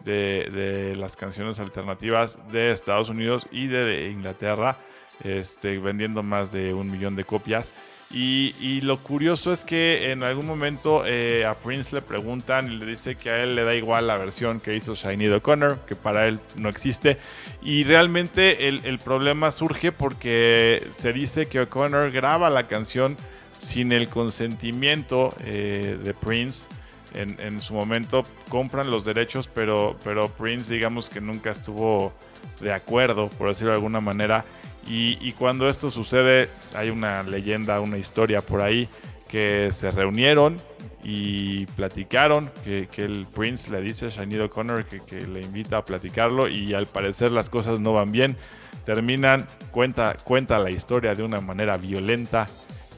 [0.00, 4.78] de, de las canciones alternativas de Estados Unidos y de Inglaterra,
[5.24, 7.74] este, vendiendo más de un millón de copias.
[8.10, 12.86] Y, lo curioso es que en algún momento eh, a Prince le preguntan y le
[12.86, 16.28] dice que a él le da igual la versión que hizo Sinead O'Connor, que para
[16.28, 17.18] él no existe.
[17.62, 23.16] Y realmente el, el problema surge porque se dice que O'Connor graba la canción
[23.56, 26.68] sin el consentimiento eh, de Prince.
[27.14, 32.12] En, en su momento compran los derechos, pero, pero Prince digamos que nunca estuvo
[32.60, 34.44] de acuerdo, por decirlo de alguna manera.
[34.88, 38.88] Y, cuando esto sucede, hay una leyenda, una historia por ahí,
[39.28, 40.56] que se reunieron
[41.02, 46.48] y platicaron, que, el Prince le dice a Sinead O'Connor que, le invita a platicarlo
[46.48, 48.36] y al parecer las cosas no van bien.
[48.84, 52.46] Terminan, cuenta, cuenta la historia de una manera violenta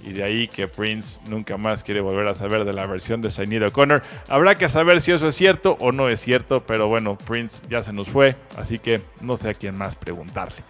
[0.05, 3.31] y de ahí que Prince nunca más quiere volver a saber de la versión de
[3.31, 4.03] Sinead O'Connor.
[4.29, 7.83] Habrá que saber si eso es cierto o no es cierto, pero bueno, Prince ya
[7.83, 10.63] se nos fue, así que no sé a quién más preguntarle.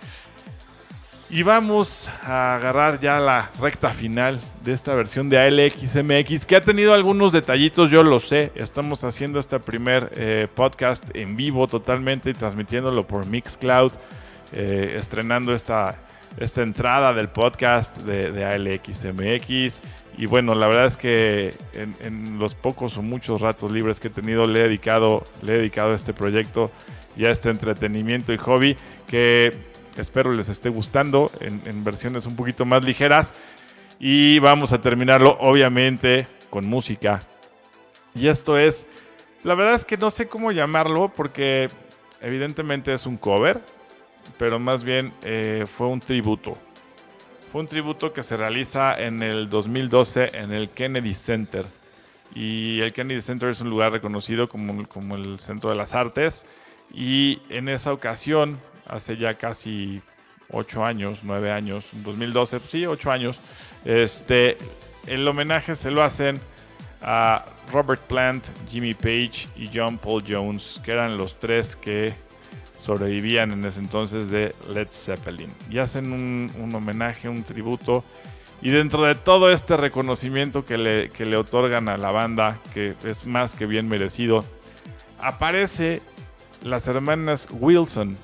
[1.31, 6.63] Y vamos a agarrar ya la recta final de esta versión de ALXMX, que ha
[6.63, 8.51] tenido algunos detallitos, yo lo sé.
[8.55, 13.93] Estamos haciendo este primer eh, podcast en vivo totalmente y transmitiéndolo por Mixcloud,
[14.55, 15.99] eh, estrenando esta,
[16.39, 19.81] esta entrada del podcast de, ALXMX.
[20.17, 24.09] Y bueno, la verdad es que en, en los pocos o muchos ratos libres que
[24.09, 26.71] he tenido, le he dedicado, le he dedicado a este proyecto
[27.19, 28.77] y a este entretenimiento y hobby
[29.09, 29.68] que
[30.03, 33.33] Espero les esté gustando en, en versiones un poquito más ligeras.
[34.01, 37.21] Y vamos a terminarlo, obviamente, con música.
[38.15, 38.87] Y esto es,
[39.45, 41.69] la verdad es que no sé cómo llamarlo porque
[42.21, 43.61] evidentemente es un cover,
[44.39, 46.57] pero más bien eh, fue un tributo.
[47.51, 51.67] Fue un tributo que se realiza en el 2012 en el Kennedy Center.
[52.35, 56.47] Y el Kennedy Center es un lugar reconocido como, como el Centro de las Artes.
[56.93, 58.59] Y en esa ocasión,
[58.89, 60.01] hace ya casi
[60.51, 63.41] 8 años, 9 años, en 2012, pues sí, 8 años,
[63.85, 64.57] este,
[65.07, 66.41] el homenaje se lo hacen
[67.03, 72.15] a Robert Plant, Jimmy Page y John Paul Jones, que eran los tres que
[72.79, 75.51] sobrevivían en ese entonces de Led Zeppelin.
[75.71, 78.05] Y hacen un, un homenaje, un tributo.
[78.61, 82.95] Y dentro de todo este reconocimiento que le, que le otorgan a la banda, que
[83.05, 84.45] es más que bien merecido,
[85.21, 86.03] aparece
[86.63, 88.17] las hermanas Wilson.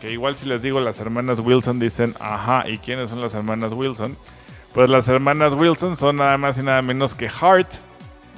[0.00, 3.72] Que igual si les digo las hermanas Wilson dicen, ajá, ¿y quiénes son las hermanas
[3.72, 4.16] Wilson?
[4.74, 7.72] Pues las hermanas Wilson son nada más y nada menos que Heart.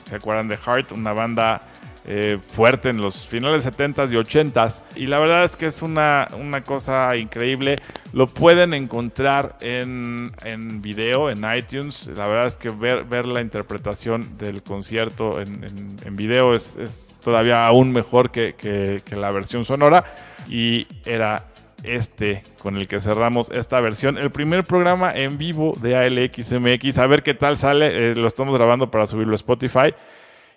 [0.04, 0.92] ¿Se acuerdan de Heart?
[0.92, 1.62] Una banda
[2.06, 4.80] eh, fuerte en los finales 70s y 80s.
[4.94, 7.76] Y la verdad es que es una, una cosa increíble.
[8.12, 12.08] Lo pueden encontrar en, en video, en iTunes.
[12.16, 15.64] La verdad es que ver, ver la interpretación del concierto en,
[16.04, 20.04] en- video es, es todavía aún mejor que, que- que la versión sonora.
[20.48, 21.44] Y era
[21.82, 24.16] este con el que cerramos esta versión.
[24.16, 26.98] El primer programa en vivo de ALXMX.
[26.98, 28.12] A ver qué tal sale.
[28.12, 29.92] Eh, lo estamos grabando para subirlo a Spotify.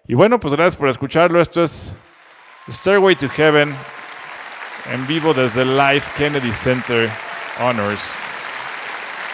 [0.10, 1.40] Y bueno, pues gracias por escucharlo.
[1.40, 1.94] Esto es
[2.68, 3.76] Stairway to Heaven
[4.92, 7.08] en vivo desde el Live Kennedy Center
[7.62, 8.02] Honors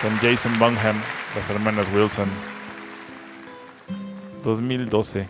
[0.02, 0.98] con Jason Bunham,
[1.34, 2.28] las hermanas Wilson.
[4.44, 5.26] 2012.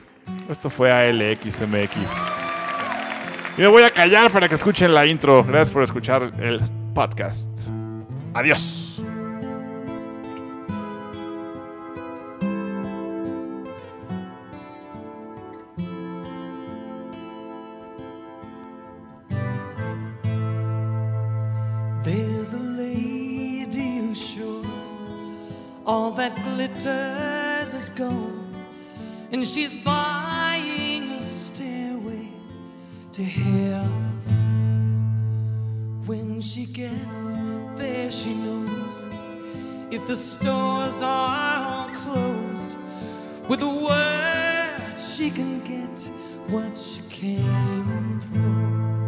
[0.49, 1.95] Esto fue ALXMX.
[3.59, 5.43] Y me voy a callar para que escuchen la intro.
[5.43, 6.59] Gracias por escuchar el
[6.95, 7.51] podcast.
[8.33, 8.99] Adiós.
[25.85, 28.55] All that glitters is gold,
[29.31, 32.27] and she's buying a stairway
[33.11, 33.85] to hell.
[36.05, 37.35] When she gets
[37.75, 39.05] there, she knows
[39.91, 42.77] if the stores are all closed,
[43.47, 45.99] with a word she can get
[46.49, 49.04] what she came for.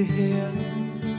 [0.00, 1.18] To heaven.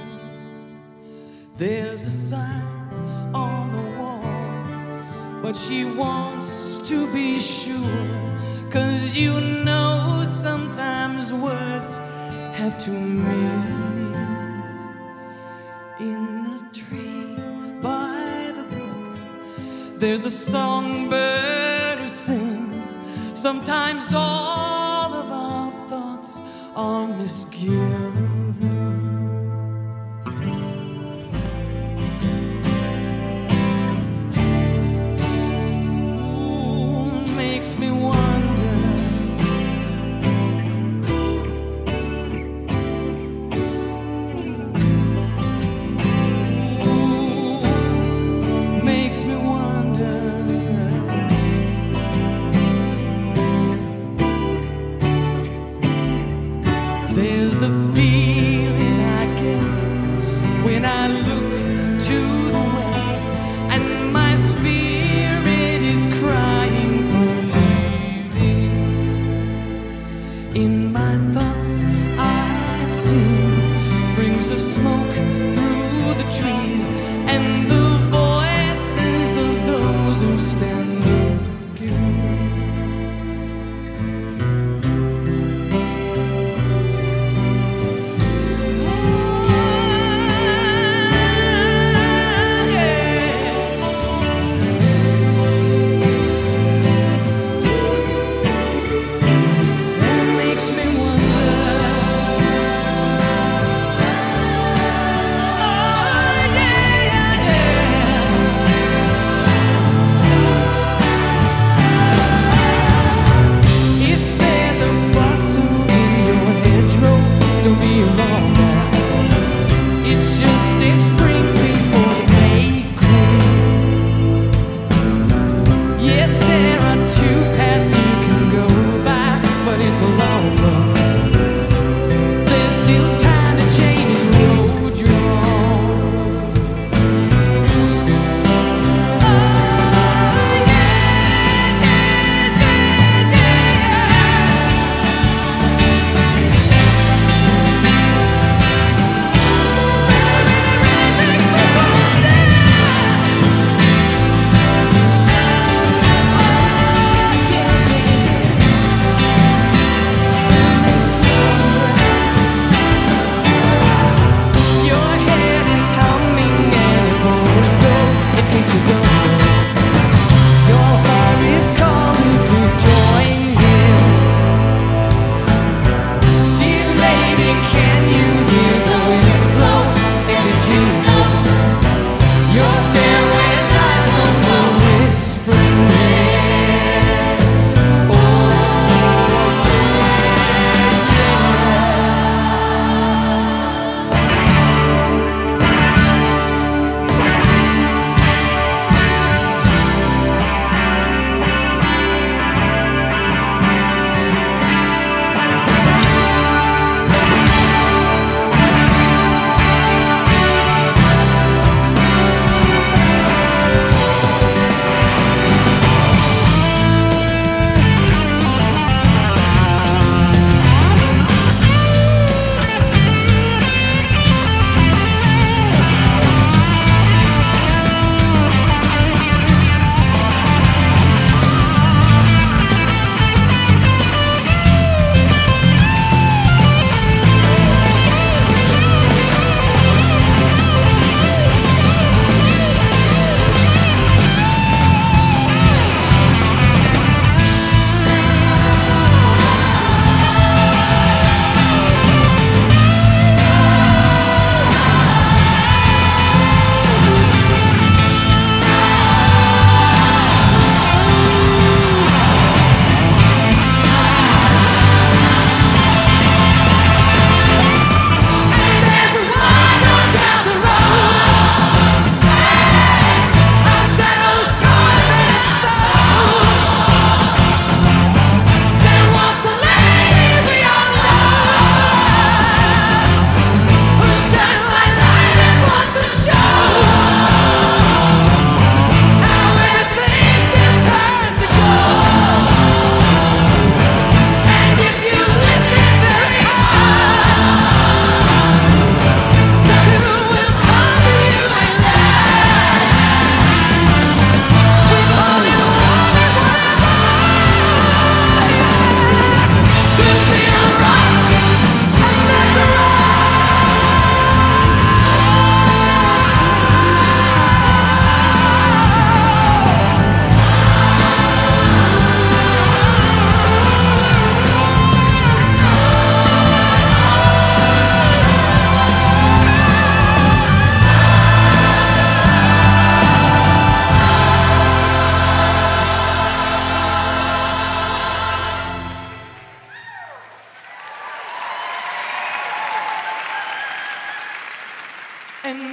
[1.55, 8.07] There's a sign on the wall, but she wants to be sure.
[8.71, 11.97] Cause you know sometimes words
[12.57, 14.82] have two meanings.
[15.99, 17.36] In the tree
[17.82, 23.39] by the brook, there's a songbird who sings.
[23.39, 26.39] Sometimes all of our thoughts
[26.75, 28.11] are misgiven.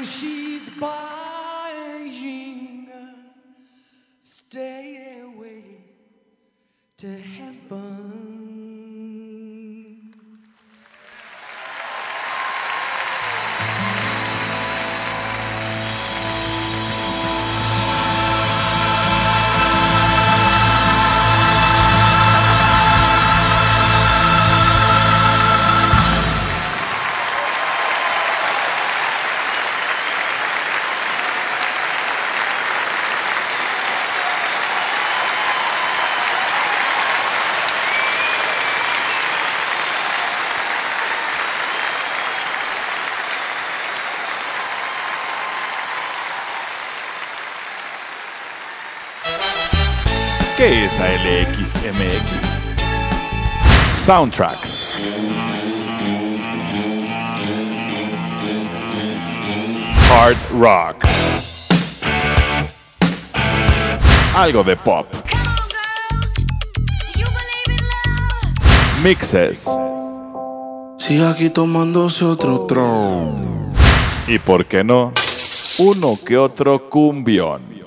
[0.09, 2.09] She's buying
[2.92, 3.14] a
[4.20, 5.64] stairway
[6.96, 8.38] to heaven.
[54.09, 55.02] Soundtracks.
[60.09, 61.04] Hard rock.
[64.34, 65.06] Algo de pop.
[69.02, 69.68] Mixes.
[70.96, 73.74] Sigue aquí tomándose otro tron.
[74.26, 75.12] Y por qué no,
[75.80, 77.78] uno que otro cumbión.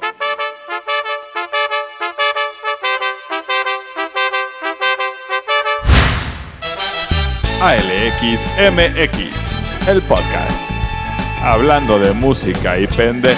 [7.61, 10.65] ALXMX, el podcast.
[11.43, 13.37] Hablando de música y pende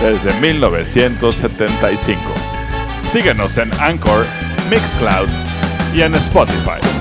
[0.00, 2.20] desde 1975.
[3.00, 4.24] Síguenos en Anchor,
[4.70, 5.26] Mixcloud
[5.92, 6.95] y en Spotify.